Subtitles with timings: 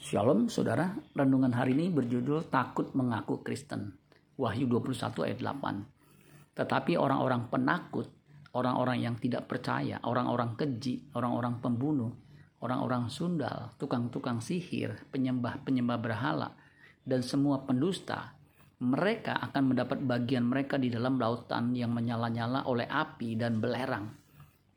[0.00, 4.00] Shalom saudara, renungan hari ini berjudul Takut Mengaku Kristen.
[4.40, 6.56] Wahyu 21 ayat 8.
[6.56, 8.08] Tetapi orang-orang penakut,
[8.56, 12.16] orang-orang yang tidak percaya, orang-orang keji, orang-orang pembunuh,
[12.64, 16.56] orang-orang sundal, tukang-tukang sihir, penyembah-penyembah berhala,
[17.04, 18.32] dan semua pendusta,
[18.80, 24.08] mereka akan mendapat bagian mereka di dalam lautan yang menyala-nyala oleh api dan belerang.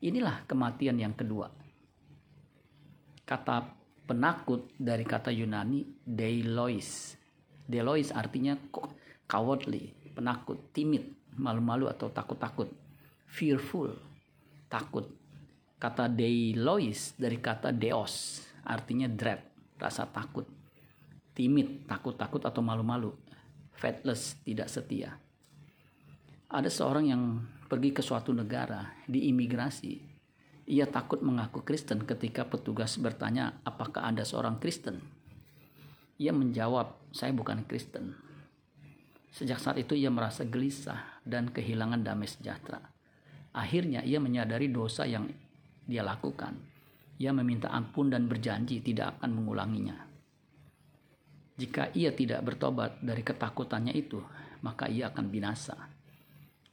[0.03, 1.47] Inilah kematian yang kedua.
[3.23, 7.15] Kata penakut dari kata Yunani Delois.
[7.63, 8.59] Delois artinya
[9.27, 11.07] cowardly, penakut, timid,
[11.39, 12.69] malu-malu atau takut-takut.
[13.25, 13.95] Fearful,
[14.67, 15.07] takut.
[15.79, 19.41] Kata Delois dari kata Deos, artinya dread,
[19.79, 20.47] rasa takut.
[21.33, 23.09] Timid, takut-takut atau malu-malu.
[23.73, 25.17] Faithless, tidak setia.
[26.53, 27.23] Ada seorang yang
[27.65, 30.12] pergi ke suatu negara di imigrasi
[30.63, 35.03] ia takut mengaku Kristen ketika petugas bertanya, "Apakah Anda seorang Kristen?"
[36.19, 38.15] Ia menjawab, "Saya bukan Kristen."
[39.33, 42.79] Sejak saat itu ia merasa gelisah dan kehilangan damai sejahtera.
[43.53, 45.25] Akhirnya ia menyadari dosa yang
[45.89, 46.53] dia lakukan.
[47.17, 49.97] Ia meminta ampun dan berjanji tidak akan mengulanginya.
[51.53, 54.17] Jika ia tidak bertobat dari ketakutannya itu,
[54.65, 55.77] maka ia akan binasa.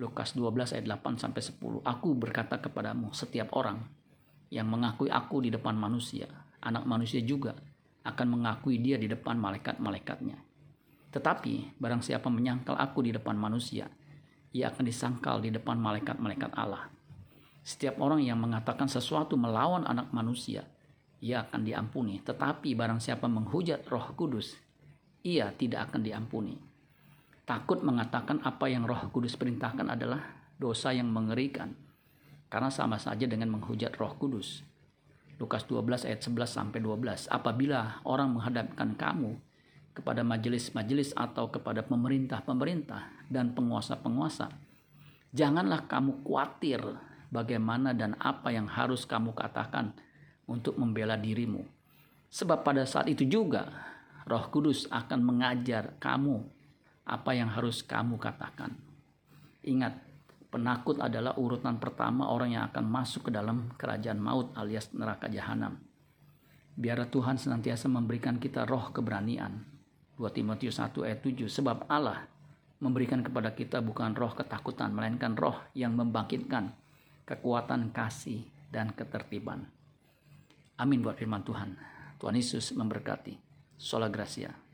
[0.00, 1.84] Lukas 12 ayat 8 sampai 10.
[1.84, 3.84] Aku berkata kepadamu, setiap orang
[4.48, 6.24] yang mengakui aku di depan manusia,
[6.64, 7.52] anak manusia juga
[8.08, 10.40] akan mengakui dia di depan malaikat-malaikatnya.
[11.12, 13.92] Tetapi barang siapa menyangkal aku di depan manusia,
[14.56, 16.88] ia akan disangkal di depan malaikat-malaikat Allah.
[17.60, 20.64] Setiap orang yang mengatakan sesuatu melawan anak manusia,
[21.20, 22.24] ia akan diampuni.
[22.24, 24.56] Tetapi barang siapa menghujat roh kudus,
[25.20, 26.69] ia tidak akan diampuni
[27.50, 30.22] Takut mengatakan apa yang Roh Kudus perintahkan adalah
[30.54, 31.74] dosa yang mengerikan.
[32.46, 34.62] Karena sama saja dengan menghujat Roh Kudus.
[35.34, 37.26] Lukas 12 ayat 11 sampai 12.
[37.26, 39.34] Apabila orang menghadapkan kamu
[39.90, 44.46] kepada majelis-majelis atau kepada pemerintah-pemerintah dan penguasa-penguasa,
[45.34, 46.78] janganlah kamu khawatir
[47.34, 49.90] bagaimana dan apa yang harus kamu katakan
[50.46, 51.66] untuk membela dirimu.
[52.30, 53.74] Sebab pada saat itu juga
[54.30, 56.59] Roh Kudus akan mengajar kamu
[57.05, 58.74] apa yang harus kamu katakan.
[59.64, 59.96] Ingat,
[60.48, 65.78] penakut adalah urutan pertama orang yang akan masuk ke dalam kerajaan maut alias neraka jahanam.
[66.74, 69.68] Biar Tuhan senantiasa memberikan kita roh keberanian.
[70.16, 72.28] 2 Timotius 1 ayat 7 sebab Allah
[72.80, 76.72] memberikan kepada kita bukan roh ketakutan melainkan roh yang membangkitkan
[77.28, 79.68] kekuatan kasih dan ketertiban.
[80.80, 81.77] Amin buat firman Tuhan.
[82.16, 83.36] Tuhan Yesus memberkati.
[83.77, 84.70] Sola Gracia.